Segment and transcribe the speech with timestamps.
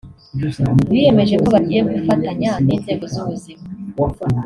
[0.89, 3.63] Biyemeje ko bagiye gufatanya n’inzego z’ubuzima